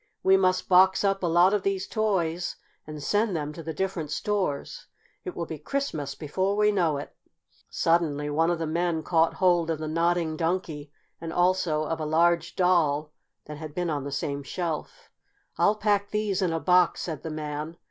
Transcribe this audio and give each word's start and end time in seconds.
"We 0.23 0.35
must 0.35 0.67
box 0.67 1.03
up 1.03 1.21
a 1.21 1.27
lot 1.27 1.53
of 1.53 1.61
these 1.61 1.85
toys 1.87 2.55
and 2.87 3.03
send 3.03 3.35
them 3.35 3.53
to 3.53 3.61
the 3.61 3.71
different 3.71 4.09
stores. 4.09 4.87
It 5.23 5.35
will 5.35 5.45
be 5.45 5.59
Christmas 5.59 6.15
before 6.15 6.55
we 6.55 6.71
know 6.71 6.97
it." 6.97 7.15
Suddenly 7.69 8.27
one 8.31 8.49
of 8.49 8.57
the 8.57 8.65
men 8.65 9.03
caught 9.03 9.35
hold 9.35 9.69
of 9.69 9.77
the 9.77 9.87
Nodding 9.87 10.37
Donkey, 10.37 10.91
and 11.21 11.31
also 11.31 11.83
of 11.83 11.99
a 11.99 12.05
large 12.07 12.55
doll 12.55 13.11
that 13.45 13.57
had 13.57 13.75
been 13.75 13.91
on 13.91 14.03
the 14.03 14.11
same 14.11 14.41
shelf. 14.41 15.11
"I'll 15.59 15.75
pack 15.75 16.09
these 16.09 16.41
in 16.41 16.51
a 16.51 16.59
box," 16.59 17.01
said 17.03 17.21
the 17.21 17.29
man. 17.29 17.77